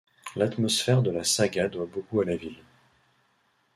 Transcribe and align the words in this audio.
L'atmosphère 0.35 1.03
de 1.03 1.11
la 1.11 1.23
saga 1.23 1.67
doit 1.69 1.85
beaucoup 1.85 2.21
à 2.21 2.25
la 2.25 2.35
ville. 2.35 2.57